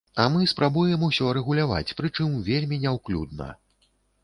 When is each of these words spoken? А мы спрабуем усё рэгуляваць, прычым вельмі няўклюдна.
А 0.21 0.23
мы 0.35 0.39
спрабуем 0.51 1.03
усё 1.07 1.27
рэгуляваць, 1.37 1.95
прычым 2.01 2.33
вельмі 2.49 2.83
няўклюдна. 2.89 3.53